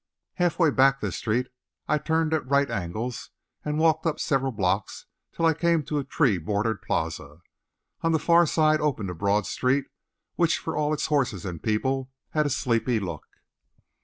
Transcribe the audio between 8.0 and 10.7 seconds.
On the far side opened a broad street which